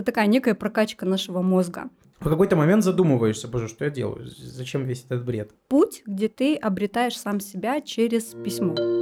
[0.00, 1.90] Это такая некая прокачка нашего мозга.
[2.20, 4.30] В какой-то момент задумываешься, боже, что я делаю?
[4.30, 5.50] Зачем весь этот бред?
[5.68, 8.99] Путь, где ты обретаешь сам себя через письмо.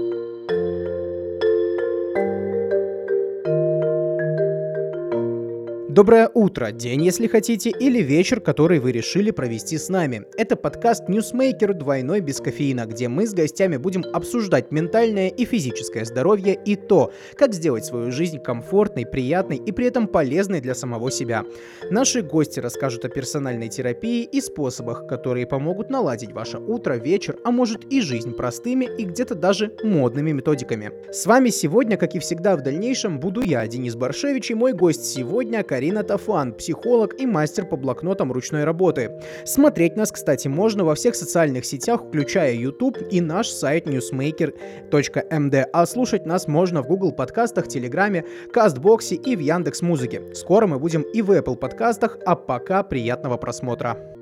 [5.99, 10.23] Доброе утро, день, если хотите, или вечер, который вы решили провести с нами.
[10.37, 16.05] Это подкаст Newsmaker двойной без кофеина, где мы с гостями будем обсуждать ментальное и физическое
[16.05, 21.11] здоровье и то, как сделать свою жизнь комфортной, приятной и при этом полезной для самого
[21.11, 21.45] себя.
[21.91, 27.51] Наши гости расскажут о персональной терапии и способах, которые помогут наладить ваше утро, вечер, а
[27.51, 30.93] может и жизнь простыми и где-то даже модными методиками.
[31.11, 35.05] С вами сегодня, как и всегда в дальнейшем, буду я, Денис Баршевич, и мой гость
[35.05, 39.11] сегодня Карина Марина Тафан, психолог и мастер по блокнотам ручной работы.
[39.47, 45.87] Смотреть нас, кстати, можно во всех социальных сетях, включая YouTube и наш сайт newsmaker.md, а
[45.87, 50.35] слушать нас можно в Google подкастах, Телеграме, Кастбоксе и в Яндекс Музыке.
[50.35, 54.18] Скоро мы будем и в Apple подкастах, а пока приятного просмотра.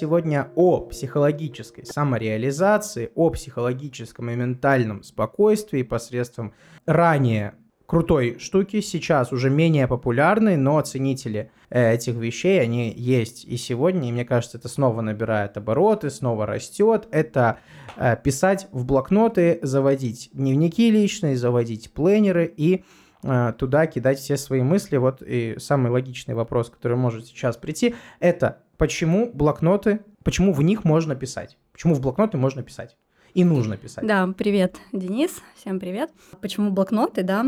[0.00, 6.54] Сегодня о психологической самореализации, о психологическом и ментальном спокойствии посредством
[6.86, 13.58] ранее крутой штуки, сейчас уже менее популярной, но ценители э, этих вещей, они есть и
[13.58, 17.06] сегодня, и мне кажется, это снова набирает обороты, снова растет.
[17.10, 17.58] Это
[17.96, 22.84] э, писать в блокноты, заводить дневники личные, заводить планеры и
[23.22, 24.96] э, туда кидать все свои мысли.
[24.96, 30.84] Вот и самый логичный вопрос, который может сейчас прийти, это почему блокноты, почему в них
[30.84, 31.58] можно писать?
[31.70, 32.96] Почему в блокноты можно писать?
[33.34, 34.06] И нужно писать.
[34.06, 36.10] Да, привет, Денис, всем привет.
[36.40, 37.44] Почему блокноты, да?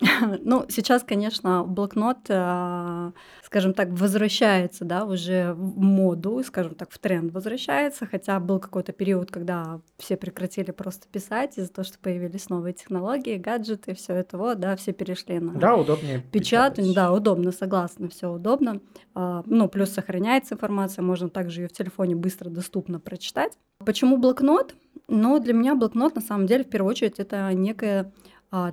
[0.40, 6.98] Ну, сейчас, конечно, блокнот, э, скажем так, возвращается, да, уже в моду, скажем так, в
[6.98, 12.48] тренд возвращается, хотя был какой-то период, когда все прекратили просто писать из-за того, что появились
[12.48, 17.52] новые технологии, гаджеты, все это вот, да, все перешли на да, удобнее печатание, да, удобно,
[17.52, 18.80] согласна, все удобно.
[19.14, 23.58] А, ну, плюс сохраняется информация, можно также ее в телефоне быстро, доступно прочитать.
[23.84, 24.74] Почему блокнот?
[25.08, 28.12] Ну, для меня блокнот, на самом деле, в первую очередь, это некая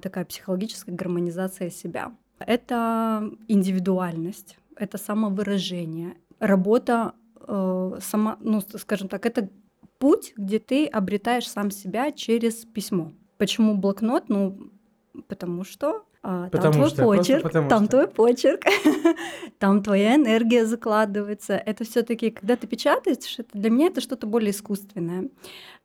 [0.02, 2.12] такая психологическая гармонизация себя.
[2.40, 9.50] Это индивидуальность, это самовыражение, работа э, сама, ну, скажем так, это
[10.00, 13.12] путь, где ты обретаешь сам себя через письмо.
[13.38, 14.30] Почему блокнот?
[14.30, 14.72] Ну,
[15.28, 17.92] потому что а, там потому твой что, почерк, потому там что.
[17.92, 18.64] твой почерк,
[19.60, 21.54] там твоя энергия закладывается.
[21.54, 25.30] Это все-таки, когда ты печатаешь, это, для меня это что-то более искусственное.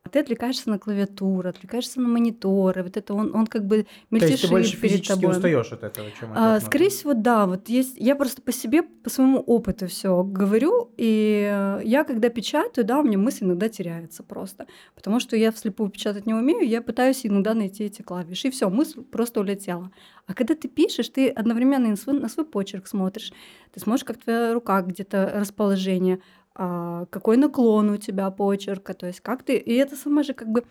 [0.07, 4.21] А ты отвлекаешься на клавиатуру, отвлекаешься на мониторы, вот это он, он как бы мельтешит
[4.21, 5.31] То есть ты больше перед физически тобой.
[5.33, 7.47] устаешь от этого, чем от а, Скорее всего, да.
[7.47, 12.87] Вот есть, я просто по себе, по своему опыту все говорю, и я когда печатаю,
[12.87, 16.83] да, у меня мысль иногда теряется просто, потому что я вслепую печатать не умею, я
[16.83, 19.91] пытаюсь иногда найти эти клавиши, и все, мысль просто улетела.
[20.29, 23.33] А когда ты пишешь, ты одновременно на свой, на свой почерк смотришь,
[23.75, 26.21] ты смотришь, как твоя рука где-то расположение,
[26.57, 29.57] какой наклон у тебя почерка, то есть как ты...
[29.57, 30.65] И это сама же как бы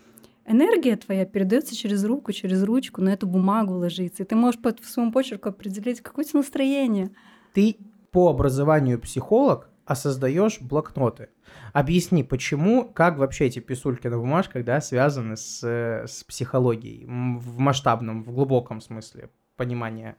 [0.48, 4.24] энергия твоя передается через руку, через ручку, на эту бумагу ложится.
[4.24, 7.12] И ты можешь по своему почерку определить какое-то настроение.
[7.54, 7.78] Ты
[8.12, 11.30] по образованию психолог, а создаешь блокноты.
[11.74, 18.24] Объясни, почему, как вообще эти писульки на бумажках да, связаны с, с психологией в масштабном,
[18.24, 20.18] в глубоком смысле понимания?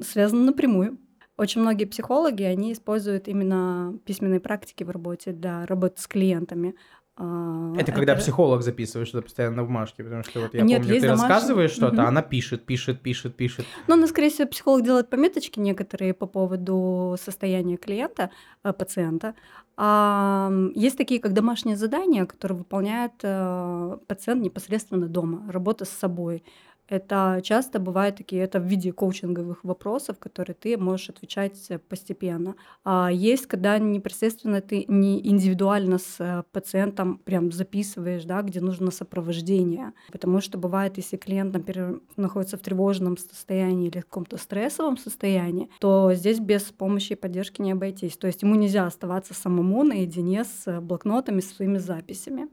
[0.00, 0.98] Связано напрямую.
[1.36, 6.76] Очень многие психологи, они используют именно письменные практики в работе для работы с клиентами.
[7.16, 10.82] А, это, это когда психолог записывает что-то постоянно на бумажке, потому что вот я Нет,
[10.82, 11.28] помню, ты домашний...
[11.28, 12.08] рассказываешь что-то, угу.
[12.08, 13.66] она пишет, пишет, пишет, пишет.
[13.86, 18.30] Ну, ну, скорее всего, психолог делает пометочки некоторые по поводу состояния клиента,
[18.64, 19.34] э, пациента.
[19.76, 26.42] А есть такие, как домашние задания, которые выполняет э, пациент непосредственно дома, работа с собой.
[26.86, 32.56] Это часто бывают такие, это в виде коучинговых вопросов, которые ты можешь отвечать э, постепенно.
[32.84, 38.90] А есть, когда непосредственно ты не индивидуально с э, пациентом прям записываешь, да, где нужно
[38.90, 39.92] сопровождение.
[40.12, 45.70] Потому что бывает, если клиент, например, находится в тревожном состоянии или в каком-то стрессовом состоянии,
[45.80, 48.18] то здесь без помощи и поддержки не обойтись.
[48.18, 52.48] То есть ему нельзя оставаться самому наедине с блокнотами, с своими записями.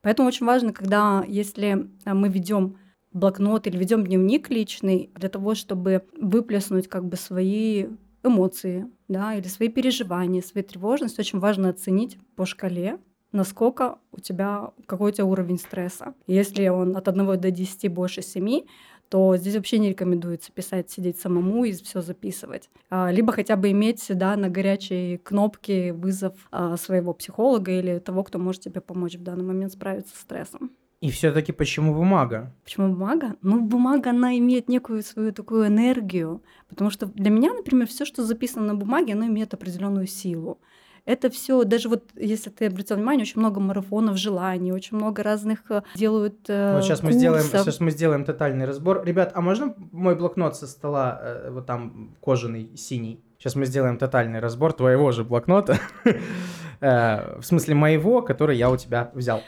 [0.00, 2.78] Поэтому очень важно, когда, если э, мы ведем
[3.16, 7.86] блокнот или ведем дневник личный для того, чтобы выплеснуть как бы свои
[8.22, 12.98] эмоции, да, или свои переживания, свои тревожность, очень важно оценить по шкале,
[13.32, 16.14] насколько у тебя, какой у тебя уровень стресса.
[16.26, 18.62] Если он от 1 до 10 больше 7,
[19.08, 22.68] то здесь вообще не рекомендуется писать, сидеть самому и все записывать.
[22.90, 28.24] А, либо хотя бы иметь да, на горячей кнопке вызов а, своего психолога или того,
[28.24, 30.72] кто может тебе помочь в данный момент справиться с стрессом.
[31.00, 32.54] И все-таки почему бумага?
[32.64, 33.36] Почему бумага?
[33.42, 38.24] Ну, бумага, она имеет некую свою такую энергию, потому что для меня, например, все, что
[38.24, 40.58] записано на бумаге, оно имеет определенную силу.
[41.04, 45.60] Это все, даже вот если ты обратил внимание, очень много марафонов желаний, очень много разных
[45.70, 47.20] э, делают э, Вот сейчас мы курсов.
[47.20, 49.04] сделаем, сейчас мы сделаем тотальный разбор.
[49.04, 53.22] Ребят, а можно мой блокнот со стола, э, вот там кожаный синий?
[53.38, 55.78] Сейчас мы сделаем тотальный разбор твоего же блокнота.
[56.80, 59.42] Э, В смысле моего, который я у тебя взял.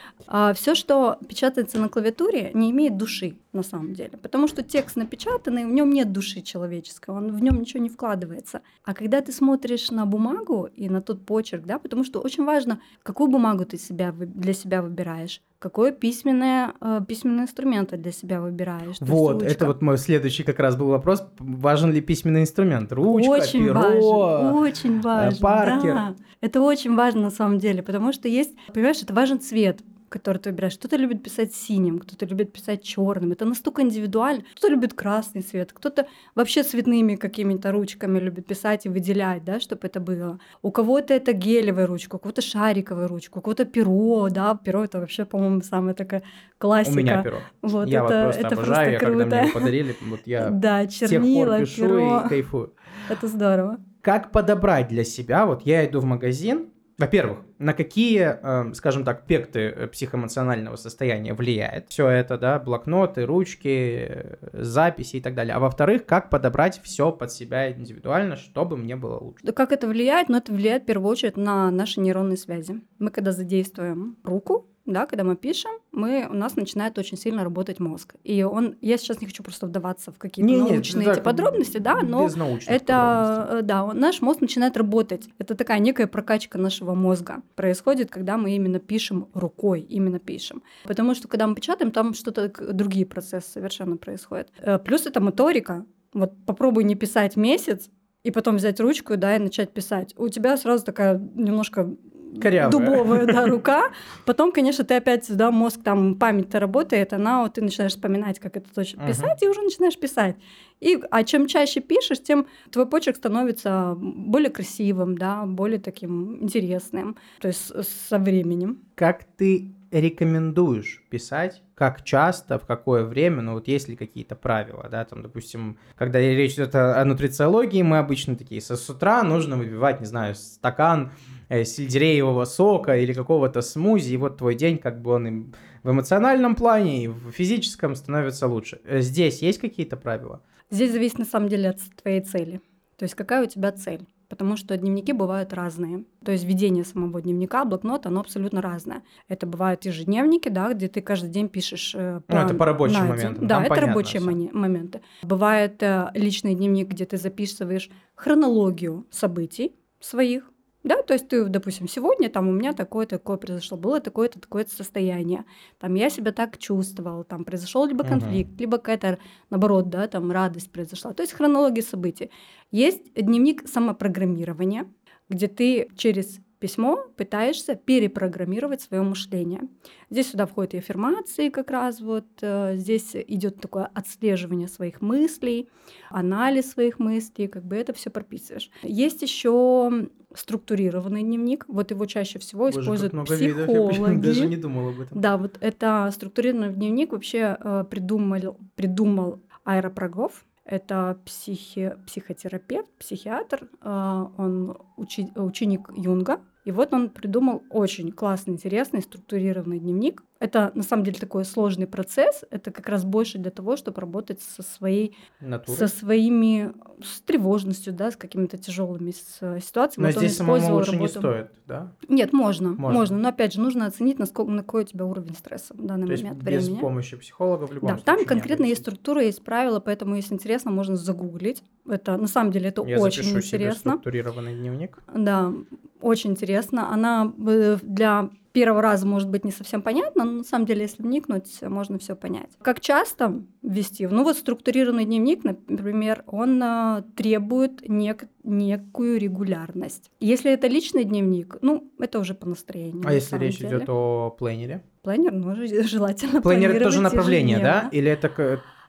[0.55, 5.65] все, что печатается на клавиатуре, не имеет души на самом деле, потому что текст напечатанный,
[5.65, 8.61] в нем нет души человеческой, он, в нем ничего не вкладывается.
[8.83, 12.79] А когда ты смотришь на бумагу и на тот почерк, да, потому что очень важно,
[13.01, 18.39] какую бумагу ты себя, для себя выбираешь, какое письменное, э, письменный инструмент ты для себя
[18.39, 18.97] выбираешь.
[18.99, 21.23] Вот, это вот мой следующий как раз был вопрос.
[21.39, 22.91] Важен ли письменный инструмент?
[22.91, 25.39] Ручка, очень перо, важен, очень важен.
[25.39, 25.93] паркер.
[25.93, 26.15] да.
[26.41, 30.49] Это очень важно на самом деле, потому что есть, понимаешь, это важен цвет который ты
[30.49, 30.77] выбираешь.
[30.77, 33.31] Кто-то любит писать синим, кто-то любит писать черным.
[33.31, 34.43] Это настолько индивидуально.
[34.55, 39.87] Кто-то любит красный цвет, кто-то вообще цветными какими-то ручками любит писать и выделять, да, чтобы
[39.87, 40.39] это было.
[40.61, 44.99] У кого-то это гелевая ручка, у кого-то шариковая ручка, у кого-то перо, да, перо это
[44.99, 46.23] вообще, по-моему, самая такая
[46.57, 46.93] классика.
[46.93, 47.37] У меня перо.
[47.61, 49.35] Вот я это, вот просто это обожаю, я, просто когда круто.
[49.35, 52.23] мне его подарили, вот я Да, чернила, пишу перо.
[52.25, 52.73] и кайфую.
[53.09, 53.77] Это здорово.
[54.01, 59.25] Как подобрать для себя, вот я иду в магазин, во-первых, на какие, э, скажем так,
[59.25, 65.55] пекты э, психоэмоционального состояния влияет все это, да, блокноты, ручки, э, записи и так далее.
[65.55, 69.45] А во-вторых, как подобрать все под себя индивидуально, чтобы мне было лучше.
[69.45, 70.27] Да Как это влияет?
[70.27, 72.81] Ну, это влияет в первую очередь на наши нейронные связи.
[72.99, 77.79] Мы когда задействуем руку, да, когда мы пишем, мы, у нас начинает очень сильно работать
[77.79, 78.15] мозг.
[78.23, 81.77] И он, я сейчас не хочу просто вдаваться в какие-то Не-не, научные так, эти подробности,
[81.77, 82.27] да, но
[82.67, 85.29] это, да, он- наш мозг начинает работать.
[85.37, 90.63] Это такая некая прокачка нашего мозга происходит, когда мы именно пишем рукой, именно пишем.
[90.85, 94.49] Потому что когда мы печатаем, там что-то другие процессы совершенно происходят.
[94.59, 95.85] Э, Плюс это моторика.
[96.13, 97.89] Вот попробуй не писать месяц,
[98.23, 100.13] и потом взять ручку, да, и начать писать.
[100.17, 101.95] У тебя сразу такая немножко
[102.41, 102.71] Корявая.
[102.71, 103.91] дубовая да, рука.
[104.25, 108.57] Потом, конечно, ты опять, да, мозг, там память-то работает, она, вот ты начинаешь вспоминать, как
[108.57, 110.35] это точно писать, и уже начинаешь писать.
[110.79, 117.17] И, а чем чаще пишешь, тем твой почерк становится более красивым, да, более таким интересным,
[117.39, 117.71] то есть
[118.07, 118.79] со временем.
[118.95, 121.61] Как ты рекомендуешь писать?
[121.75, 123.41] Как часто, в какое время?
[123.41, 127.81] Ну вот есть ли какие-то правила, да, там, допустим, когда речь идет о, о нутрициологии,
[127.81, 131.11] мы обычно такие, со с утра нужно выпивать, не знаю, стакан
[131.47, 135.51] э, сельдереевого сока или какого-то смузи, и вот твой день, как бы он и
[135.83, 138.81] в эмоциональном плане, и в физическом становится лучше.
[138.83, 140.41] Э, Здесь есть какие-то правила?
[140.69, 142.61] Здесь зависит на самом деле от твоей цели.
[142.97, 144.05] То есть какая у тебя цель.
[144.29, 146.05] Потому что дневники бывают разные.
[146.23, 149.01] То есть ведение самого дневника, блокнота, оно абсолютно разное.
[149.27, 153.47] Это бывают ежедневники, да, где ты каждый день пишешь э, Ну, это по рабочим моментам,
[153.47, 154.31] Да, там это рабочие всё.
[154.53, 155.01] моменты.
[155.23, 160.43] Бывает э, личный дневник, где ты записываешь хронологию событий своих.
[160.89, 164.73] Да, то есть ты, допустим, сегодня там у меня такое-то такое произошло, было такое-то такое-то
[164.73, 165.45] состояние,
[165.77, 169.19] там я себя так чувствовал, там произошел либо конфликт, либо какая-то
[169.51, 171.13] наоборот, да, там радость произошла.
[171.13, 172.31] То есть хронология событий.
[172.71, 174.91] Есть дневник самопрограммирования,
[175.29, 179.61] где ты через письмо пытаешься перепрограммировать свое мышление.
[180.09, 185.69] Здесь сюда входят и аффирмации как раз вот, э, здесь идет такое отслеживание своих мыслей,
[186.09, 188.69] анализ своих мыслей, как бы это все прописываешь.
[188.83, 194.17] Есть еще структурированный дневник, вот его чаще всего Боже, используют много видов, я психологи.
[194.21, 195.21] даже не думал об этом.
[195.21, 200.45] Да, вот это структурированный дневник вообще э, придумал, придумал аэропрагов.
[200.65, 206.41] Это психи, психотерапевт, психиатр, э, он учи- ученик Юнга.
[206.65, 210.23] И вот он придумал очень классный, интересный, структурированный дневник.
[210.39, 212.43] Это на самом деле такой сложный процесс.
[212.51, 215.75] Это как раз больше для того, чтобы работать со своей, Натура.
[215.77, 216.71] со своими,
[217.03, 220.07] с тревожностью, да, с какими-то тяжелыми с- ситуациями.
[220.07, 221.91] Но Вот здесь самому лучше не работу- стоит, да?
[222.07, 222.89] Нет, можно, Можно.
[222.99, 226.07] можно, Но опять же, нужно оценить, насколько, на какой у тебя уровень стресса в данный
[226.07, 226.79] То есть момент без времени.
[226.81, 228.05] помощи психолога в любом Да, случае.
[228.05, 231.63] там не конкретно есть структура, есть правила, поэтому, если интересно, можно загуглить.
[231.89, 233.91] Это на самом деле это Я очень запишу себе интересно.
[233.91, 234.97] структурированный дневник.
[235.13, 235.53] Да,
[236.01, 236.91] очень интересно.
[236.93, 241.03] Она э, для первого раза может быть не совсем понятна, но на самом деле, если
[241.03, 242.49] вникнуть, можно все понять.
[242.61, 244.07] Как часто вести?
[244.07, 250.09] Ну вот структурированный дневник, например, он э, требует нек- некую регулярность.
[250.19, 253.01] Если это личный дневник, ну это уже по настроению.
[253.05, 253.77] А на если речь деле.
[253.77, 254.83] идет о планере?
[255.03, 257.69] Планер, ну, же- желательно Планер это тоже направление, да?
[257.91, 257.95] ежедневно.
[257.97, 258.29] Или это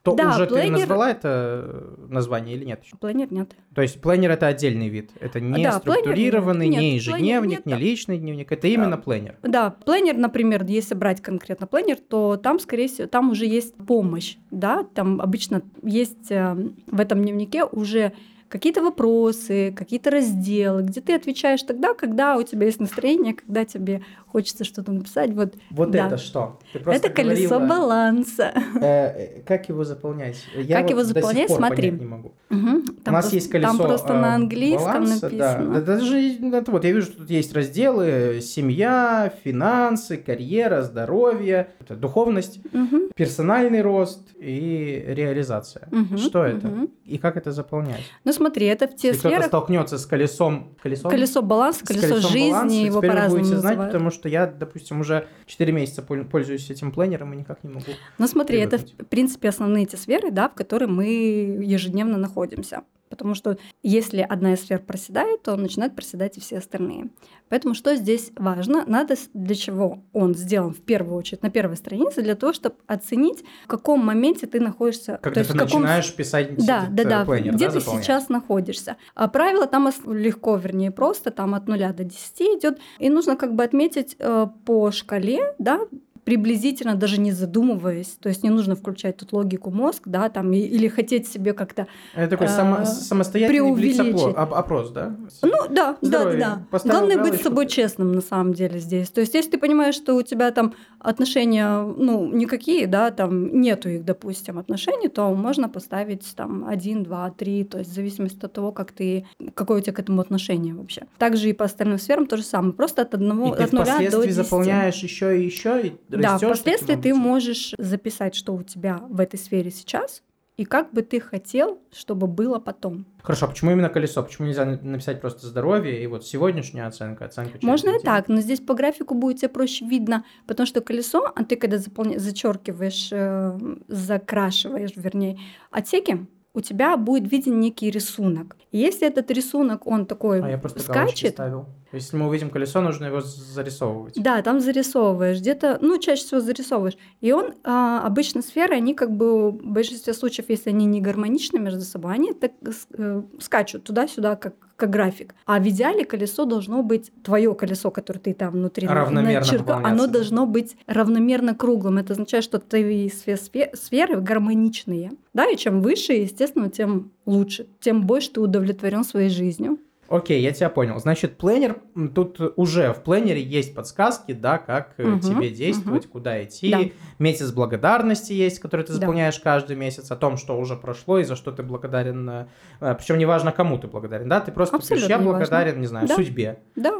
[0.02, 1.28] то Да, уже ты планер- назвала это
[1.64, 2.82] э, название или нет?
[3.00, 3.54] Планер нет.
[3.74, 5.10] То есть планер это отдельный вид.
[5.20, 6.80] Это не Да, структурированный, нет.
[6.80, 7.78] не ежедневник, нет, не да.
[7.78, 8.50] личный дневник.
[8.50, 9.36] Это именно планер.
[9.42, 14.36] Да, планер, например, если брать конкретно планер, то там, скорее всего, там уже есть помощь,
[14.50, 18.12] да, там обычно есть э, в этом дневнике уже
[18.48, 24.02] какие-то вопросы, какие-то разделы, где ты отвечаешь тогда, когда у тебя есть настроение, когда тебе
[24.32, 25.30] хочется что-то написать.
[25.34, 26.06] Вот Вот Да.
[26.06, 26.58] это что?
[26.72, 28.52] Это колесо говорила, баланса.
[28.80, 30.36] э, э, как его заполнять?
[30.56, 31.50] Я Как вот его заполнять?
[31.50, 31.90] Смотри.
[31.90, 32.32] не могу.
[32.48, 32.84] Мгм.
[32.88, 35.72] У Там нас просто- есть колесо Там просто э, на английском баланса, написано.
[35.74, 35.80] Да.
[35.80, 42.60] Да, даже это вот я вижу, что тут есть разделы семья, финансы, карьера, здоровье, духовность,
[42.72, 43.10] Мгм.
[43.14, 45.88] персональный рост и реализация.
[45.90, 46.66] Мгм, Что это?
[46.68, 46.88] мгм.
[47.04, 48.02] И как это заполнять?
[48.24, 49.48] Ну смотри, это в те Если кто-то сферы.
[49.48, 53.92] столкнется с колесом, колесом, Колесо баланса, колесо жизни, баланса, его по-разному будете знать, называют.
[53.92, 57.92] потому что я, допустим, уже 4 месяца пол- пользуюсь этим планером и никак не могу.
[58.18, 59.08] Ну смотри, это в привыкнуть.
[59.08, 62.82] принципе основные эти сферы, да, в которые мы ежедневно находимся.
[63.10, 67.10] Потому что если одна из сфер проседает, то начинают проседать и все остальные.
[67.48, 68.84] Поэтому что здесь важно?
[68.86, 73.44] Надо для чего он сделан в первую очередь на первой странице, для того, чтобы оценить,
[73.64, 75.18] в каком моменте ты находишься.
[75.20, 77.24] Когда то есть ты каком начинаешь писать да, да, да.
[77.24, 78.96] планер, Где да, ты сейчас находишься?
[79.16, 82.78] А правило там легко, вернее, просто, там от 0 до 10 идет.
[83.00, 85.80] И нужно как бы отметить э, по шкале, да,
[86.24, 90.88] приблизительно, даже не задумываясь, то есть не нужно включать тут логику мозг, да, там, или
[90.88, 91.86] хотеть себе как-то...
[92.14, 94.12] Это такой само- э, самостоятельный преувеличить.
[94.14, 95.16] блиц-опрос, да?
[95.42, 96.38] Ну, да, да, Здоровье.
[96.40, 96.62] да, да.
[96.70, 97.40] Поставил Главное быть галочку.
[97.42, 99.08] с собой честным на самом деле здесь.
[99.10, 103.88] То есть если ты понимаешь, что у тебя там отношения, ну, никакие, да, там нету
[103.88, 108.52] их, допустим, отношений, то можно поставить там один, два, три, то есть в зависимости от
[108.52, 111.02] того, как ты, какое у тебя к этому отношение вообще.
[111.18, 113.90] Также и по остальным сферам то же самое, просто от одного, И от нуля до
[113.92, 114.34] впоследствии 10.
[114.36, 119.20] заполняешь еще и еще и Да, растёшь впоследствии ты можешь записать, что у тебя в
[119.20, 120.22] этой сфере сейчас,
[120.56, 123.06] и как бы ты хотел, чтобы было потом.
[123.22, 124.22] Хорошо, а почему именно колесо?
[124.22, 128.28] Почему нельзя на- написать просто здоровье и вот сегодняшняя оценка, оценка через Можно и так,
[128.28, 132.18] но здесь по графику будет тебе проще видно, потому что колесо, а ты когда заполня...
[132.18, 135.38] зачеркиваешь, э, закрашиваешь, вернее,
[135.70, 138.56] отсеки, у тебя будет виден некий рисунок.
[138.72, 141.66] И если этот рисунок, он такой А я просто скачет, ставил.
[141.92, 144.14] Если мы увидим колесо, нужно его зарисовывать.
[144.16, 146.96] да, там зарисовываешь, где-то, ну, чаще всего зарисовываешь.
[147.20, 151.58] И он, а, обычно сферы, они как бы в большинстве случаев, если они не гармоничны
[151.58, 152.52] между собой, они так
[152.92, 155.34] э, скачут туда-сюда, как, как график.
[155.46, 160.06] А в идеале колесо должно быть, твое колесо, которое ты там внутри Равномерно начеркал, оно
[160.06, 160.12] да?
[160.12, 161.98] должно быть равномерно круглым.
[161.98, 165.12] Это означает, что твои сферы гармоничные.
[165.34, 169.78] Да, и чем выше, естественно, тем лучше, тем больше ты удовлетворен своей жизнью.
[170.10, 170.98] Окей, я тебя понял.
[170.98, 176.08] Значит, планер, м, тут уже в планере есть подсказки, да, как э, Мгм, тебе действовать,
[176.08, 176.70] куда идти.
[176.72, 176.80] Да.
[177.20, 178.98] Месяц благодарности есть, который ты Да.
[178.98, 182.48] заполняешь каждый месяц, о том, что уже прошло и за что ты благодарен.
[182.80, 185.38] Причем неважно, кому ты благодарен, да, ты просто пишешь, Абсолютно я неважно.
[185.38, 186.16] благодарен, не знаю, Да.
[186.16, 186.58] судьбе.
[186.74, 186.94] Да,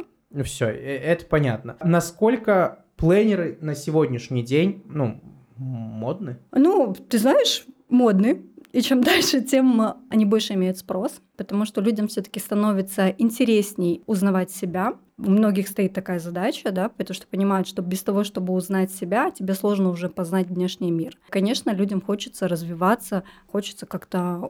[0.45, 1.75] Все, это понятно.
[1.83, 5.19] Насколько планеры на сегодняшний день, ну,
[5.57, 6.37] модны?
[6.53, 8.43] Ну, ты знаешь, модны.
[8.71, 14.01] И чем дальше, тем э, они больше имеют спрос, потому что людям все-таки становится интересней
[14.05, 14.93] узнавать себя.
[15.23, 19.29] У многих стоит такая задача, да, потому что понимают, что без того, чтобы узнать себя,
[19.29, 21.17] тебе сложно уже познать внешний мир.
[21.29, 24.49] Конечно, людям хочется развиваться, хочется как-то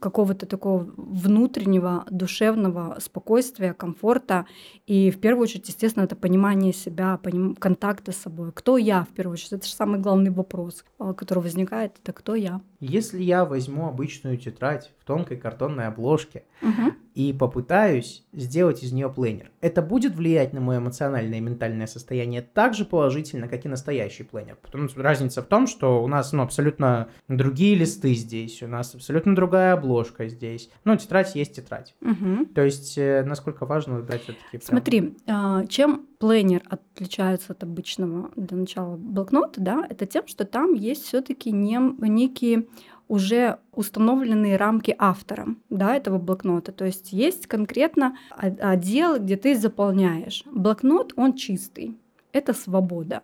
[0.00, 4.46] какого-то такого внутреннего, душевного спокойствия, комфорта.
[4.86, 8.52] И в первую очередь, естественно, это понимание себя, поним- контакта с собой.
[8.52, 9.52] Кто я, в первую очередь?
[9.54, 11.92] Это же самый главный вопрос, а, который возникает.
[12.02, 12.60] Это кто я?
[12.80, 16.94] Если я возьму обычную тетрадь в тонкой картонной обложке Мгм.
[17.14, 22.42] и попытаюсь сделать из нее планер, это будет влиять на мое эмоциональное и ментальное состояние
[22.42, 24.58] так же положительно, как и настоящий планер.
[24.60, 28.94] Потому что разница в том, что у нас ну, абсолютно другие листы здесь, у нас
[28.94, 30.68] абсолютно другая обложка здесь.
[30.84, 31.94] Ну, тетрадь есть тетрадь.
[32.02, 32.44] Мгм.
[32.54, 34.62] То есть, э, насколько важно выбрать все-таки...
[34.62, 40.74] Смотри, а, чем планер отличается от обычного для начала блокнота, да, это тем, что там
[40.74, 42.66] есть все-таки не, некие
[43.08, 46.72] уже установленные рамки автора да, этого блокнота.
[46.72, 50.42] То есть есть конкретно отдел, где ты заполняешь.
[50.46, 51.96] Блокнот, он чистый.
[52.32, 53.22] Это свобода.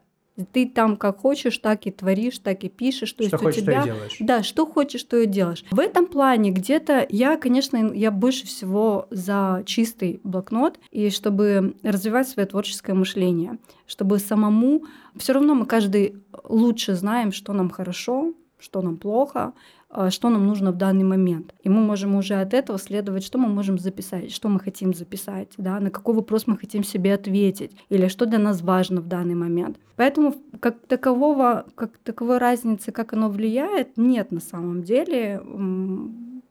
[0.53, 3.13] Ты там как хочешь, так и творишь, так и пишешь.
[3.13, 4.17] То Что есть хочешь, у тебя и делаешь.
[4.21, 5.65] да, что хочешь, то и делаешь.
[5.71, 12.29] В этом плане где-то я, конечно, я больше всего за чистый блокнот, и чтобы развивать
[12.29, 14.85] свое творческое мышление, чтобы самому...
[15.17, 19.53] Все равно мы каждый лучше знаем, что нам хорошо, что нам плохо,
[19.89, 21.55] а, что нам нужно в данный момент.
[21.63, 25.49] И мы можем уже от этого следовать, что мы можем записать, что мы хотим записать,
[25.57, 29.35] да, на какой вопрос мы хотим себе ответить, или что для нас важно в данный
[29.35, 29.79] момент.
[29.97, 35.43] Поэтому как такового, как таковой разницы, как оно влияет, нет на самом деле.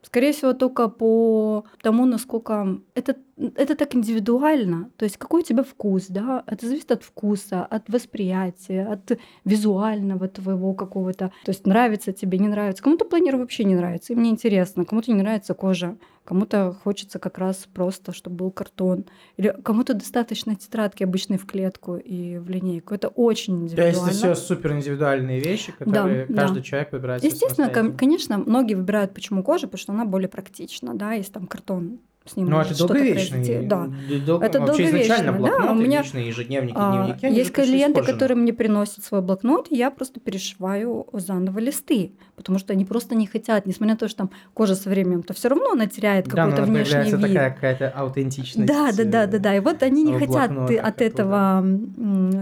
[0.02, 3.16] Скорее всего, только по тому, насколько это,
[3.56, 4.90] это так индивидуально.
[4.98, 6.44] То есть какой у тебя вкус, да?
[6.46, 11.32] Это зависит от вкуса, от восприятия, от визуального твоего какого-то.
[11.46, 12.84] То есть нравится тебе, не нравится.
[12.84, 14.86] Кому-то планер вообще не нравится, им не интересно.
[14.86, 15.98] Кому-то не нравится кожа.
[16.26, 19.06] Кому-то хочется как раз просто, чтобы был картон.
[19.38, 22.94] Или кому-то достаточно тетрадки обычной в клетку и в линейку.
[22.94, 24.00] Это очень индивидуально.
[24.00, 26.62] То есть это все супер индивидуальные вещи, которые да, каждый да.
[26.62, 31.32] человек выбирает Естественно, конечно, многие выбирают почему кожа, потому что она более практична, да, если
[31.32, 33.66] там картон с ним Ну, это долговечный.
[33.66, 33.90] Да.
[34.26, 34.42] Дол...
[34.42, 37.26] Это Вообще долговечный, да, у меня, личные ежедневники, а, дневники.
[37.26, 42.60] они Есть клиенты, которые мне приносят свой блокнот, и я просто перешиваю заново листы, потому
[42.60, 45.50] что они просто не хотят, несмотря на то, что там кожа со временем, то все
[45.50, 47.22] равно она теряет Да, какой-то внешний вид.
[47.22, 48.68] такая какая-то аутентичность.
[48.68, 49.56] Да, да, да, да, да.
[49.56, 51.66] И вот они не в хотят от этого,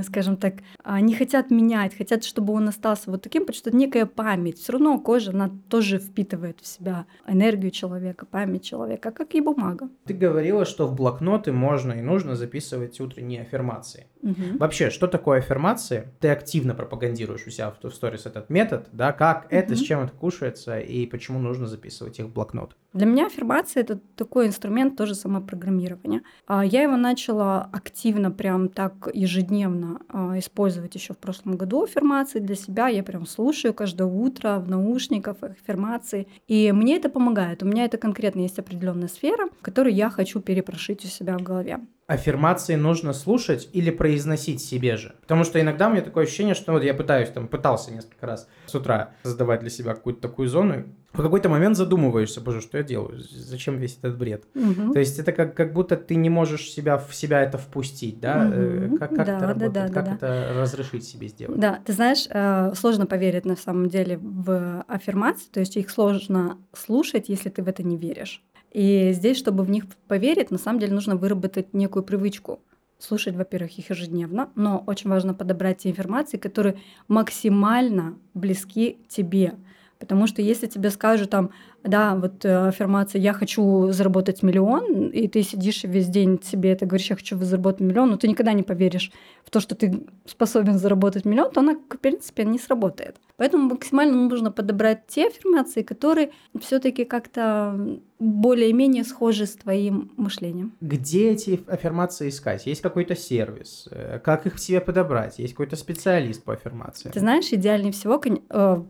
[0.03, 3.77] скажем так, а, не хотят менять, хотят, чтобы он остался вот таким, потому что это
[3.77, 4.59] некая память.
[4.59, 9.76] Все равно кожа, она тоже впитывает в себя энергию человека, память человека, как и бумага.
[10.05, 14.07] Ты говорила, что в блокноты можно и нужно записывать утренние аффирмации.
[14.21, 14.57] Мгм.
[14.57, 16.09] Вообще, что такое аффирмации?
[16.19, 19.11] Ты активно пропагандируешь у себя в сторис этот метод, да?
[19.13, 22.75] Как это, с чем это кушается и почему нужно записывать их в блокнот?
[22.93, 26.23] Для меня аффирмация это такой инструмент тоже самопрограммирования.
[26.47, 32.39] А Я его начала активно, прям так ежедневно а, использовать еще в прошлом году аффирмации
[32.39, 32.87] для себя.
[32.87, 36.27] Я прям слушаю каждое утро в наушниках аффирмации.
[36.47, 37.61] И мне это помогает.
[37.61, 41.79] У меня это конкретно есть определенная сфера, которую я хочу перепрошить у себя в голове.
[42.07, 45.15] Аффирмации нужно слушать или произносить себе же?
[45.19, 48.47] Потому что иногда у меня такое ощущение, что вот я пытаюсь, там, пытался несколько раз
[48.65, 52.83] с утра создавать для себя какую-то такую зону, в какой-то момент задумываешься, боже, что я
[52.83, 53.19] делаю?
[53.19, 54.45] Зачем весь этот бред?
[54.53, 54.93] Мгм.
[54.93, 58.45] То есть это как, как будто ты не можешь себя в себя это впустить, да?
[58.45, 58.97] Мгм.
[58.97, 59.73] Как, как Да, это да, работает?
[59.73, 60.15] да, да, как да.
[60.15, 61.59] это разрешить себе сделать?
[61.59, 66.57] Да, ты знаешь, э, сложно поверить на самом деле в аффирмации, то есть их сложно
[66.73, 68.43] слушать, если ты в это не веришь.
[68.77, 72.59] И здесь, чтобы в них поверить, на самом деле нужно выработать некую привычку.
[72.99, 79.55] Слушать, во-первых, их ежедневно, но очень важно подобрать те информации, которые максимально близки тебе.
[79.99, 81.51] Потому что если тебе скажут там,
[81.83, 86.85] да, вот э, аффирмация «я хочу заработать миллион», и ты сидишь весь день себе это
[86.85, 89.11] говоришь «я хочу заработать миллион», но ты никогда не поверишь
[89.43, 93.15] в то, что ты способен заработать миллион, то она, в принципе, не сработает.
[93.37, 100.73] Поэтому максимально нужно подобрать те аффирмации, которые все таки как-то более-менее схожи с твоим мышлением.
[100.81, 102.65] Где эти аффирмации искать?
[102.65, 103.87] Есть какой-то сервис?
[103.91, 105.37] Э, Как их себе подобрать?
[105.37, 107.13] Есть какой-то специалист по аффирмациям?
[107.13, 108.83] Ты знаешь, идеальнее всего э,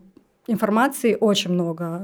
[0.48, 2.02] информации очень много.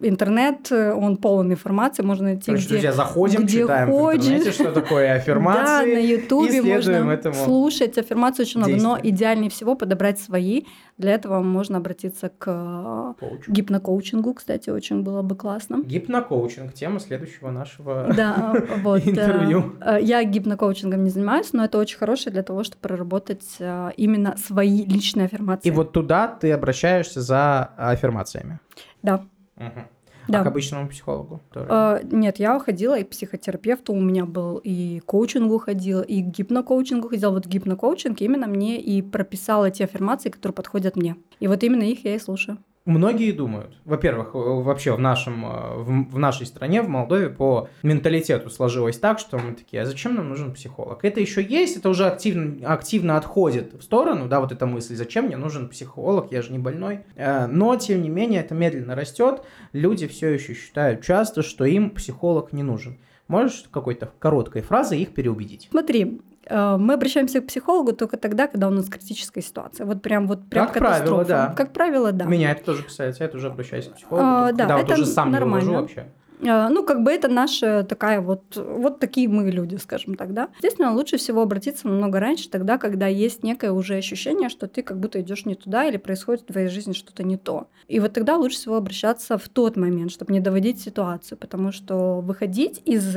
[0.00, 2.74] Интернет, э, он полон информации, можно найти Короче, где...
[2.74, 4.24] друзья, заходим, где читаем в хочешь.
[4.24, 5.94] интернете, что такое аффирмации.
[5.94, 10.62] Да, на Ютубе можно этому слушать аффирмации очень много, но идеальнее всего подобрать свои.
[11.02, 13.48] Для этого можно обратиться к э, Коуч.
[13.48, 15.82] гипнокоучингу, кстати, очень было бы классно.
[15.84, 19.04] Гипнокоучинг, тема следующего нашего Да, вот.
[19.04, 19.72] э, интервью.
[19.84, 24.36] э, Я гипнокоучингом не занимаюсь, но это очень хорошее для того, чтобы проработать э, именно
[24.36, 25.68] свои личные аффирмации.
[25.68, 28.60] И вот туда ты обращаешься за аффирмациями.
[29.02, 29.24] Да.
[29.56, 29.88] Мгм.
[30.32, 30.40] Да.
[30.40, 31.40] А к обычному психологу?
[31.52, 31.66] тоже?
[31.70, 36.22] Э, Нет, я ходила и к психотерапевту, у меня был и к коучингу ходила, и
[36.22, 37.30] к гипнокоучингу ходила.
[37.30, 41.16] Вот гипнокоучинг именно мне и прописала те аффирмации, которые подходят мне.
[41.40, 42.58] И вот именно их я и слушаю.
[42.84, 47.68] Многие думают, во-первых, э, вообще в, нашем, э, в, в нашей стране, в Молдове, по
[47.84, 51.04] менталитету сложилось так, что мы такие, а зачем нам нужен психолог?
[51.04, 55.26] Это еще есть, это уже активно, активно отходит в сторону, да, вот эта мысль, зачем
[55.26, 57.00] мне нужен психолог, я же не больной.
[57.14, 59.42] Э, Но, тем не менее, это медленно растет,
[59.72, 62.98] люди все еще считают часто, что им психолог не нужен.
[63.28, 65.68] Можешь какой-то короткой фразой их переубедить?
[65.70, 69.86] Смотри, мы обращаемся к психологу только тогда, когда у нас критическая ситуация.
[69.86, 71.28] Вот прям вот прям Как правило, катастрофа.
[71.28, 71.54] да.
[71.56, 72.24] Как правило, да.
[72.24, 75.28] Меня это тоже касается, я тоже обращаюсь к психологу, А, да, вот это уже сам
[75.28, 75.66] не нормально.
[75.66, 76.06] вывожу вообще.
[76.44, 80.48] Э, Ну, как бы это наша такая вот, вот такие мы люди, скажем так, да.
[80.56, 84.98] Естественно, лучше всего обратиться намного раньше, тогда, когда есть некое уже ощущение, что ты как
[84.98, 87.68] будто идешь не туда или происходит в твоей жизни что-то не то.
[87.86, 92.20] И вот тогда лучше всего обращаться в тот момент, чтобы не доводить ситуацию, потому что
[92.20, 93.16] выходить из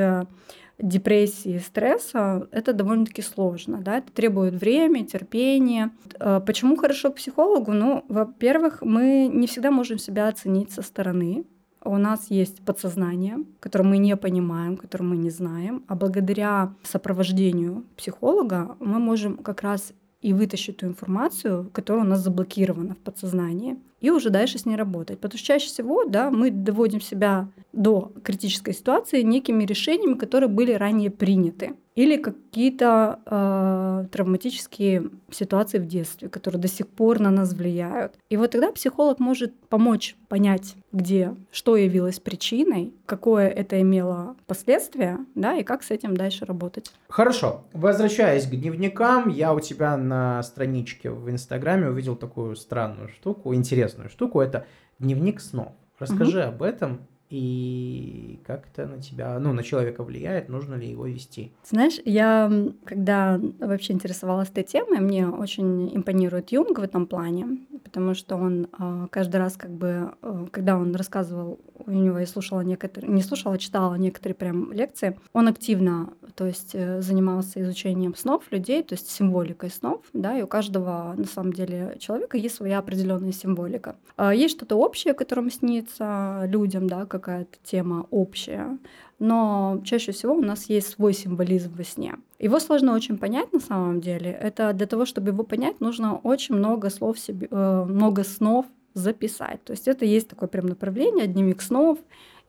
[0.79, 5.91] депрессии, стресса, это довольно-таки сложно, да, это требует времени, терпения.
[6.19, 7.71] Э, Почему хорошо к психологу?
[7.71, 11.45] Ну, во-первых, мы не всегда можем себя оценить со стороны,
[11.85, 17.85] у нас есть подсознание, которое мы не понимаем, которое мы не знаем, а благодаря сопровождению
[17.95, 23.77] психолога мы можем как раз и вытащить ту информацию, которая у нас заблокирована в подсознании.
[24.05, 25.19] И уже дальше с ней работать.
[25.19, 30.73] Потому что чаще всего да, мы доводим себя до критической ситуации некими решениями, которые были
[30.73, 37.53] ранее приняты или какие-то э, травматические ситуации в детстве, которые до сих пор на нас
[37.53, 38.15] влияют.
[38.29, 45.19] И вот тогда психолог может помочь понять, где, что явилось причиной, какое это имело последствие,
[45.35, 46.91] да, и как с этим дальше работать.
[47.07, 47.63] Хорошо.
[47.71, 53.94] Возвращаясь к дневникам, я у тебя на страничке в Инстаграме увидел такую странную штуку, интересную
[54.09, 54.41] штуку.
[54.41, 54.65] Это
[54.99, 55.73] дневник снов.
[55.99, 56.47] Расскажи угу.
[56.47, 61.51] об этом и как это на тебя, ну, на человека влияет, нужно ли его вести?
[61.63, 62.51] Знаешь, я,
[62.85, 68.67] когда вообще интересовалась этой темой, мне очень импонирует Юнг в этом плане, потому что он
[68.77, 73.21] а, каждый раз, как бы, а, когда он рассказывал, у него я слушала некоторые, не
[73.21, 78.83] слушала, а читала некоторые прям лекции, он активно, то есть э, занимался изучением снов людей,
[78.83, 83.31] то есть символикой снов, да, и у каждого, на самом деле, человека есть своя определенная
[83.31, 83.95] символика.
[84.33, 88.77] Есть что-то общее, которым снится людям, да, какая-то тема общая,
[89.19, 92.15] но чаще всего у нас есть свой символизм во сне.
[92.39, 94.31] Его сложно очень понять на самом деле.
[94.31, 99.63] Это для того, чтобы его понять, нужно очень много слов себе, э, много снов записать.
[99.63, 101.99] То есть это есть такое прям направление, дневник снов,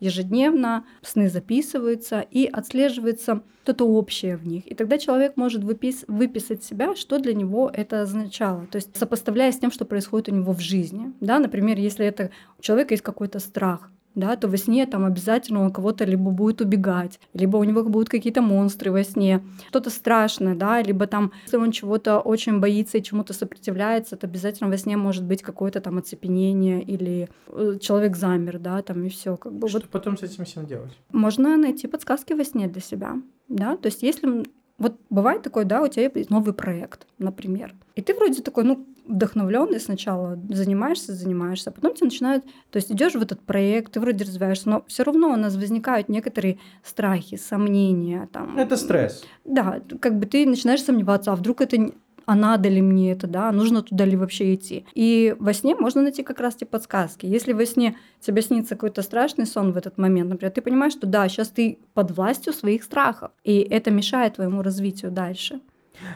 [0.00, 4.66] ежедневно сны записываются и отслеживается что-то общее в них.
[4.70, 8.66] И тогда человек может выпис выписать себя, что для него это означало.
[8.66, 11.12] То есть сопоставляя с тем, что происходит у него в жизни.
[11.20, 15.62] Да, например, если это у человека есть какой-то страх, да, то во сне там обязательно
[15.62, 20.56] он кого-то либо будет убегать, либо у него будут какие-то монстры во сне, что-то страшное,
[20.56, 24.96] да, либо там, если он чего-то очень боится и чему-то сопротивляется, то обязательно во сне
[24.96, 29.68] может быть какое-то там оцепенение или э, человек замер, да, там и все, как бы.
[29.68, 29.88] Что вот.
[29.90, 30.92] потом с этим всем делать?
[31.12, 33.16] Можно найти подсказки во сне для себя,
[33.48, 34.44] да, то есть если
[34.78, 37.74] вот бывает такое, да, у тебя есть новый проект, например.
[37.94, 42.90] И ты вроде такой, ну, вдохновленный сначала, занимаешься, занимаешься, а потом тебе начинают, то есть
[42.92, 47.36] идешь в этот проект, ты вроде развиваешься, но все равно у нас возникают некоторые страхи,
[47.36, 48.28] сомнения.
[48.32, 48.58] Там.
[48.58, 49.24] Это стресс.
[49.44, 51.92] Да, как бы ты начинаешь сомневаться, а вдруг это
[52.26, 54.84] а надо ли мне это, да, нужно туда ли вообще идти.
[54.94, 57.24] И во сне можно найти как раз те подсказки.
[57.24, 61.06] Если во сне тебе снится какой-то страшный сон в этот момент, например, ты понимаешь, что
[61.06, 65.60] да, сейчас ты под властью своих страхов, и это мешает твоему развитию дальше.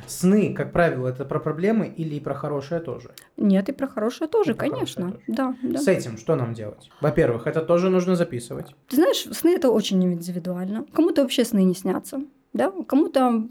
[0.06, 3.10] Сны, как правило, это про проблемы или и про хорошее тоже?
[3.36, 5.02] Нет, и про хорошее тоже, и конечно.
[5.02, 5.36] Хорошее тоже.
[5.36, 5.78] Да, да.
[5.78, 6.90] С этим что нам делать?
[7.00, 8.74] Во-первых, это тоже нужно записывать.
[8.88, 10.86] Ты знаешь, сны это очень индивидуально.
[10.92, 12.20] Кому-то вообще сны не снятся.
[12.52, 12.72] Да?
[12.86, 13.46] Кому-то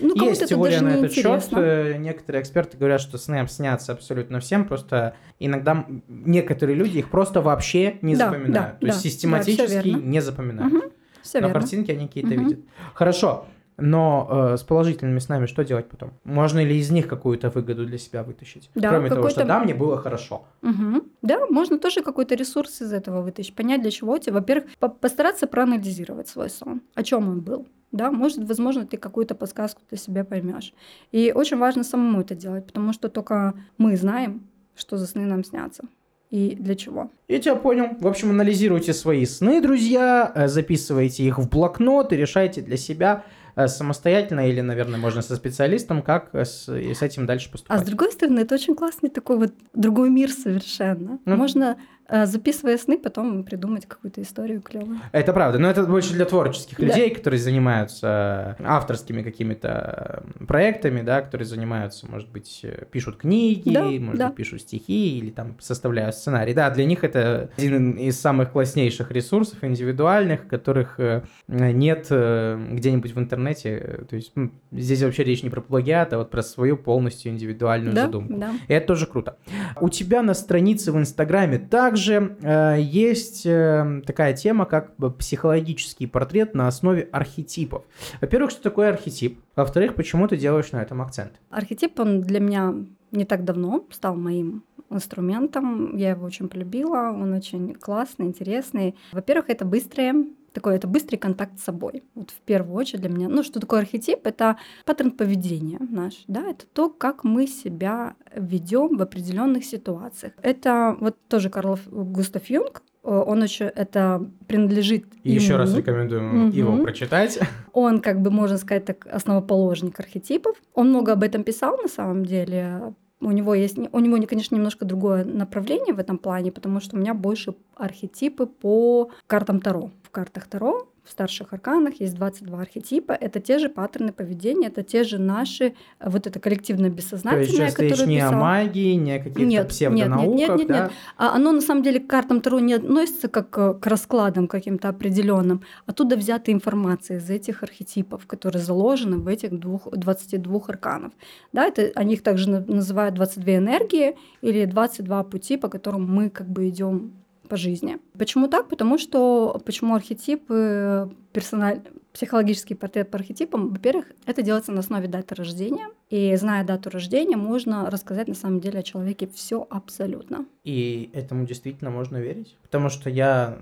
[0.00, 1.48] ну, Есть теория на этот счет.
[1.52, 7.42] Э, некоторые эксперты говорят, что сны снятся абсолютно всем, просто иногда некоторые люди их просто
[7.42, 8.52] вообще не да, запоминают.
[8.52, 10.72] Да, То да, есть систематически да, не запоминают.
[10.72, 10.82] Угу,
[11.22, 11.60] все Но верно.
[11.60, 12.40] картинки они какие-то угу.
[12.40, 12.60] видят.
[12.94, 13.46] Хорошо.
[13.78, 16.12] Но э, с положительными снами что делать потом?
[16.24, 18.70] Можно ли из них какую-то выгоду для себя вытащить?
[18.74, 20.44] Да, Кроме того, что да, мне было хорошо.
[20.62, 21.02] Угу.
[21.22, 24.34] Да, можно тоже какой-то ресурс из этого вытащить, понять, для чего тебе.
[24.34, 29.34] Во-первых, по постараться проанализировать свой сон, о чем он был да, может, возможно, ты какую-то
[29.34, 30.72] подсказку для себя поймешь.
[31.12, 35.44] И очень важно самому это делать, потому что только мы знаем, что за сны нам
[35.44, 35.84] снятся
[36.30, 37.10] и для чего.
[37.28, 37.88] Я тебя понял.
[38.00, 43.24] В общем, анализируйте свои сны, друзья, э, записывайте их в блокнот и решайте для себя,
[43.66, 47.80] самостоятельно или, наверное, можно со специалистом, как с, и с этим дальше поступать.
[47.80, 51.18] А с другой стороны, это очень классный такой вот другой мир совершенно.
[51.24, 55.00] Ну, можно э, записывая сны, потом придумать какую-то историю клевую.
[55.12, 56.86] Это правда, но это больше для творческих да.
[56.86, 64.18] людей, которые занимаются авторскими какими-то проектами, да, которые занимаются, может быть, пишут книги, да, может
[64.18, 64.26] да.
[64.28, 66.54] быть, пишут стихи или там составляют сценарий.
[66.54, 73.18] Да, для них это один из самых класснейших ресурсов индивидуальных, которых э, нет где-нибудь в
[73.18, 74.04] интернете.
[74.08, 74.32] То есть
[74.70, 78.34] здесь вообще речь не про плагиат, а вот про свою полностью индивидуальную да, задумку.
[78.34, 78.52] Да.
[78.68, 79.36] И это тоже круто.
[79.80, 81.58] У тебя на странице в Инстаграме
[81.92, 87.84] также э, есть э, такая тема, как психологический портрет на основе архетипов.
[88.20, 89.38] Во-первых, что такое архетип?
[89.56, 91.32] Во-вторых, почему ты делаешь на этом акцент?
[91.50, 92.74] Архетип, он для меня
[93.10, 95.96] не так давно стал моим инструментом.
[95.96, 98.94] Я его очень полюбила, он очень классный, интересный.
[99.12, 100.14] Во-первых, это быстрое
[100.52, 102.02] такой это быстрый контакт с собой.
[102.14, 103.28] Вот в первую очередь для меня.
[103.28, 104.26] Ну, что такое архетип?
[104.26, 110.32] Это паттерн поведения наш, да, это то, как мы себя ведем в определенных ситуациях.
[110.42, 115.40] Это вот тоже Карл Густав Юнг, он еще это принадлежит И ему.
[115.40, 116.56] еще раз рекомендую угу.
[116.56, 117.38] его прочитать.
[117.72, 120.56] Он, как бы, можно сказать, так, основоположник архетипов.
[120.74, 122.94] Он много об этом писал на самом деле.
[123.22, 126.98] У него есть, у него, конечно, немножко другое направление в этом плане, потому что у
[126.98, 129.90] меня больше архетипы по картам Таро.
[130.12, 133.12] Картах Таро в старших арканах есть 22 архетипа.
[133.12, 137.82] Это те же паттерны поведения, это те же наши, э, вот это коллективное бессознательное, То
[137.82, 140.82] есть речь не о магии, не о каких-то нет, псевдонауках, нет, нет, нет, да?
[140.84, 140.92] нет.
[141.16, 145.62] А оно на самом деле к картам Таро не относится как к раскладам каким-то определенным.
[145.86, 151.12] Оттуда взята информация из этих архетипов, которые заложены в этих двух, 22 арканов.
[151.52, 156.48] Да, это, они их также называют 22 энергии или 22 пути, по которым мы как
[156.48, 157.12] бы идем
[157.52, 157.98] по жизни.
[158.18, 158.70] Почему так?
[158.70, 161.82] Потому что почему архетипы персональ...
[162.14, 165.88] психологический портрет по архетипам, во-первых, это делается на основе даты рождения.
[166.08, 170.46] И зная дату рождения, можно рассказать на самом деле о человеке все абсолютно.
[170.64, 172.56] И этому действительно можно верить.
[172.62, 173.58] Потому что я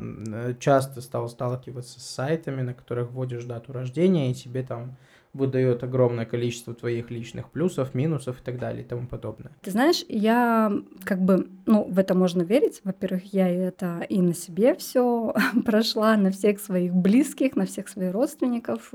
[0.60, 4.96] часто стал сталкиваться с сайтами, на которых вводишь дату рождения, и тебе там
[5.32, 9.52] выдает огромное количество твоих личных плюсов, минусов и так далее и тому подобное.
[9.62, 10.72] Ты знаешь, я
[11.04, 12.80] как бы, ну, в это можно верить.
[12.84, 18.12] Во-первых, я это и на себе все прошла, на всех своих близких, на всех своих
[18.12, 18.92] родственников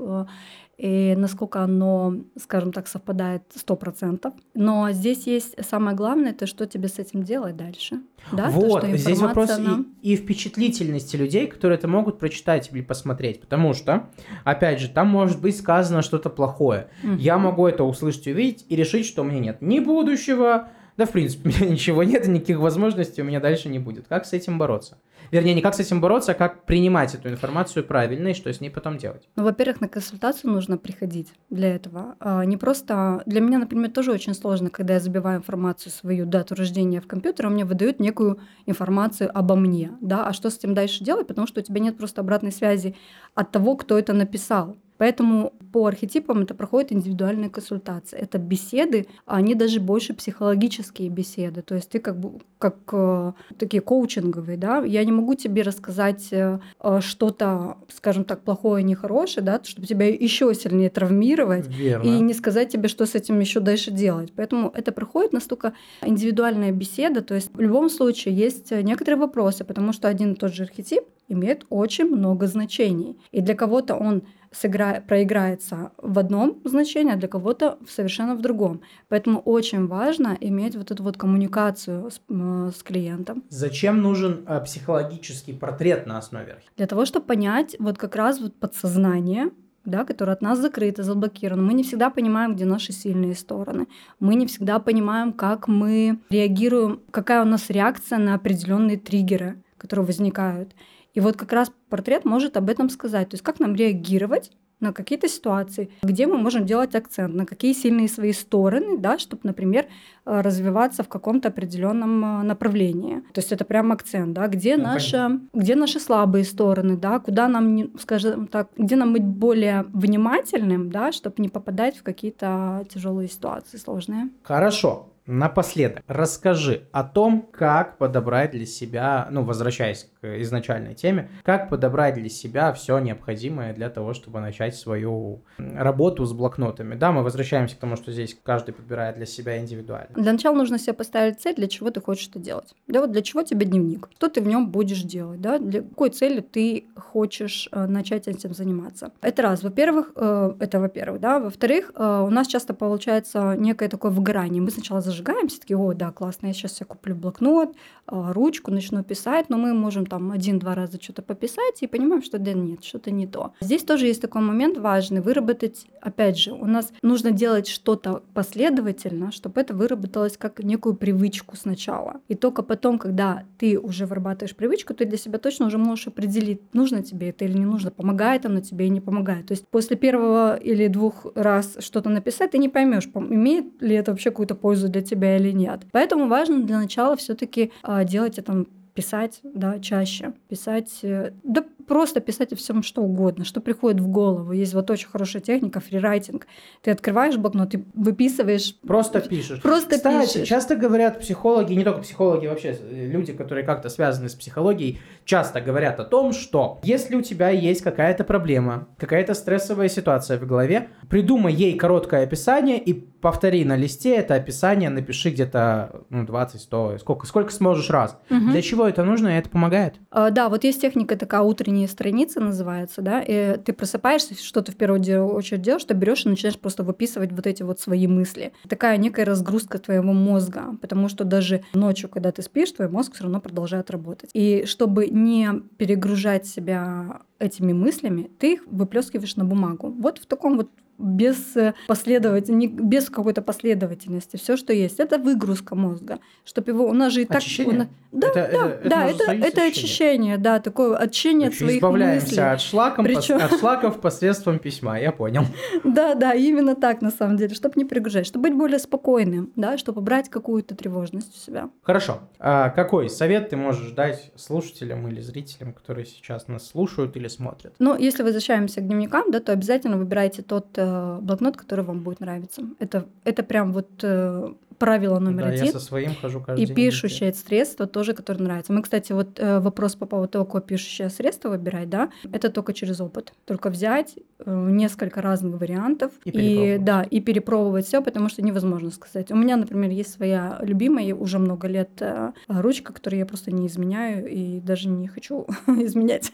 [0.78, 4.34] и насколько оно, скажем так, совпадает сто процентов.
[4.54, 8.02] Но здесь есть самое главное, это что тебе с этим делать дальше.
[8.32, 8.50] Да?
[8.50, 9.84] Вот, То, здесь вопрос она...
[10.02, 14.10] и, и впечатлительности людей, которые это могут прочитать или посмотреть, потому что,
[14.44, 16.88] опять же, там может быть сказано что-то плохое.
[17.02, 17.14] Угу.
[17.14, 21.10] Я могу это услышать, увидеть и решить, что у меня нет ни будущего, да, в
[21.10, 24.06] принципе, у меня ничего нет, никаких возможностей у меня дальше не будет.
[24.08, 24.98] Как с этим бороться?
[25.30, 28.60] Вернее, не как с этим бороться, а как принимать эту информацию правильно и что с
[28.60, 29.28] ней потом делать.
[29.34, 32.16] Ну, во-первых, на консультацию нужно приходить для этого.
[32.20, 33.22] А не просто...
[33.26, 37.46] Для меня, например, тоже очень сложно, когда я забиваю информацию, свою дату рождения в компьютер,
[37.46, 41.46] он мне выдает некую информацию обо мне, да, а что с этим дальше делать, потому
[41.46, 42.94] что у тебя нет просто обратной связи
[43.34, 44.76] от того, кто это написал.
[44.98, 48.18] Поэтому по архетипам это проходит индивидуальные консультации.
[48.18, 51.62] Это беседы, а они даже больше психологические беседы.
[51.62, 54.78] То есть ты как бы как э, такие коучинговые, да.
[54.78, 60.08] Я не могу тебе рассказать э, э что-то, скажем так, плохое, нехорошее, да, чтобы тебя
[60.08, 62.06] еще сильнее травмировать Верно.
[62.06, 64.32] и не сказать тебе, что с этим еще дальше делать.
[64.34, 67.20] Поэтому это проходит настолько индивидуальная беседа.
[67.20, 71.04] То есть в любом случае есть некоторые вопросы, потому что один и тот же архетип
[71.28, 73.18] имеет очень много значений.
[73.32, 75.02] И для кого-то он сыгра...
[75.06, 78.80] проиграется в одном значении, а для кого-то совершенно в другом.
[79.08, 83.44] Поэтому очень важно иметь вот эту вот коммуникацию с, с клиентом.
[83.48, 88.54] Зачем нужен э, психологический портрет на основе Для того, чтобы понять вот как раз вот
[88.58, 89.50] подсознание,
[89.86, 91.62] да, которое от нас закрыто, заблокировано.
[91.62, 93.86] Мы не всегда понимаем, где наши сильные стороны.
[94.20, 100.06] Мы не всегда понимаем, как мы реагируем, какая у нас реакция на определенные триггеры, которые
[100.06, 100.74] возникают.
[101.16, 103.30] И вот как раз портрет может об этом сказать.
[103.30, 107.72] То есть как нам реагировать на какие-то ситуации, где мы можем делать акцент, на какие
[107.72, 109.86] сильные свои стороны, да, чтобы, например,
[110.26, 113.20] э, развиваться в каком-то определенном э, направлении.
[113.32, 117.48] То есть это прям акцент, да, где, ну, наши, где наши слабые стороны, да, куда
[117.48, 123.28] нам, скажем так, где нам быть более внимательным, да, чтобы не попадать в какие-то тяжелые
[123.28, 124.28] ситуации сложные.
[124.42, 125.08] Хорошо.
[125.26, 130.08] Напоследок, расскажи о том, как подобрать для себя, ну, возвращаясь
[130.42, 136.32] изначальной теме, как подобрать для себя все необходимое для того, чтобы начать свою работу с
[136.32, 136.94] блокнотами.
[136.94, 140.14] Да, мы возвращаемся к тому, что здесь каждый подбирает для себя индивидуально.
[140.14, 142.74] Для начала нужно себе поставить цель, для чего ты хочешь это делать.
[142.86, 144.08] Да, вот для чего тебе дневник?
[144.16, 145.40] Что ты в нем будешь делать?
[145.40, 145.58] Да?
[145.58, 149.12] Для какой цели ты хочешь э, начать этим заниматься?
[149.20, 149.62] Это раз.
[149.62, 151.38] Во-первых, э, это во-первых, да.
[151.38, 154.62] Во-вторых, э, у нас часто получается некое такое выгорание.
[154.62, 157.74] Мы сначала зажигаемся, такие, о, да, классно, я сейчас себе куплю блокнот,
[158.06, 162.52] ручку, начну писать, но мы можем там один-два раза что-то пописать и понимаем, что да
[162.52, 163.52] нет, что-то не то.
[163.60, 169.32] Здесь тоже есть такой момент важный, выработать, опять же, у нас нужно делать что-то последовательно,
[169.32, 172.20] чтобы это выработалось как некую привычку сначала.
[172.28, 176.60] И только потом, когда ты уже вырабатываешь привычку, ты для себя точно уже можешь определить,
[176.74, 179.46] нужно тебе это или не нужно, помогает оно тебе или не помогает.
[179.46, 184.10] То есть после первого или двух раз что-то написать, ты не поймешь, имеет ли это
[184.10, 185.80] вообще какую-то пользу для тебя или нет.
[185.92, 192.20] Поэтому важно для начала все-таки а, делать это писать, да, чаще, писать, э, да просто
[192.20, 194.52] писать о всем что угодно, что приходит в голову.
[194.52, 196.46] Есть вот очень хорошая техника фрирайтинг.
[196.82, 198.76] Ты открываешь блокнот, ты выписываешь.
[198.86, 199.62] Просто пишешь.
[199.62, 200.48] Просто Кстати, пишешь.
[200.48, 205.60] часто говорят психологи, не только психологи, вообще э, люди, которые как-то связаны с психологией, часто
[205.60, 210.88] говорят о том, что если у тебя есть какая-то проблема, какая-то стрессовая ситуация в голове,
[211.08, 216.98] придумай ей короткое описание и повтори на листе это описание, напиши где-то ну, 20, 100,
[216.98, 218.18] сколько, сколько сможешь раз.
[218.30, 218.50] Угу.
[218.52, 219.96] Для чего это нужно, и это помогает.
[220.10, 224.72] А, да, вот есть техника такая утренняя страница называется, да, и ты просыпаешься, что ты
[224.72, 228.52] в первую очередь делаешь, что берешь и начинаешь просто выписывать вот эти вот свои мысли.
[228.68, 233.24] Такая некая разгрузка твоего мозга, потому что даже ночью, когда ты спишь, твой мозг все
[233.24, 234.30] равно продолжает работать.
[234.32, 239.90] И чтобы не перегружать себя этими мыслями, ты их выплескиваешь на бумагу.
[239.98, 244.36] Вот в таком вот без э, последовательности, без какой-то последовательности.
[244.36, 247.36] Все, что есть, это выгрузка мозга, чтобы его у нас же и так.
[247.36, 247.80] Очищение?
[247.80, 249.68] Он, да, Это- да, это- это да, это, это очищением?
[249.68, 252.42] очищение, да, такое очищение от Еще своих избавляемся мыслей.
[252.44, 255.42] от, шлаком, Причем- от шлаков посредством письма, я понял.
[255.84, 259.76] Да, да, именно так на самом деле, чтобы не перегружать, чтобы быть более спокойным, да,
[259.76, 261.68] чтобы брать какую-то тревожность у себя.
[261.82, 262.20] Хорошо.
[262.38, 267.74] А какой совет ты можешь дать слушателям или зрителям, которые сейчас нас слушают или смотрят?
[267.78, 272.20] Но если возвращаемся к дневникам, да, то обязательно выбирайте тот э, блокнот, который вам будет
[272.20, 272.62] нравиться.
[272.78, 275.72] Это, это прям вот э, правило номер да, я один.
[275.72, 276.76] со своим хожу каждый И день.
[276.76, 278.72] пишущее средство тоже, которое нравится.
[278.72, 282.72] Мы, кстати, вот э, вопрос по поводу того, какое пишущее средство выбирать, да, это только
[282.72, 283.32] через опыт.
[283.44, 286.84] Только взять э, несколько разных вариантов И перепробовать.
[286.84, 289.30] да, и перепробовать все, потому что невозможно сказать.
[289.30, 293.66] У меня, например, есть своя любимая уже много лет э, ручка, которую я просто не
[293.66, 296.30] изменяю и даже не хочу изменять.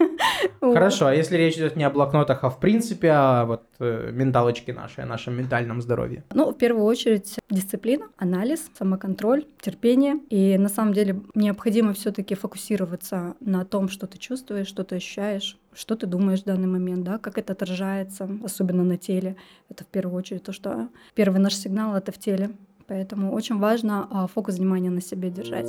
[0.60, 4.72] Хорошо, а если речь идет не о блокнотах, а в принципе о вот э, менталочке
[4.72, 6.24] нашей, о нашем ментальном здоровье?
[6.32, 10.20] Ну, в первую очередь, дисциплина, анализ, самоконтроль, терпение.
[10.30, 15.58] И на самом деле необходимо все-таки фокусироваться на том, что ты чувствуешь, что ты ощущаешь,
[15.74, 19.36] что ты думаешь в данный момент, да, как это отражается, особенно на теле.
[19.68, 22.50] Это в первую очередь то, что первый наш сигнал это в теле.
[22.86, 25.68] Поэтому очень важно а, фокус внимания на себе держать.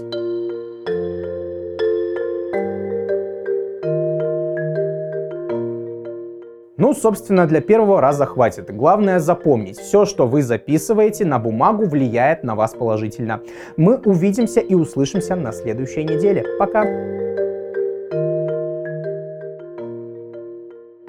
[6.83, 8.75] Ну, собственно, для первого раза хватит.
[8.75, 13.39] Главное запомнить, все, что вы записываете на бумагу, влияет на вас положительно.
[13.77, 16.43] Мы увидимся и услышимся на следующей неделе.
[16.59, 16.83] Пока!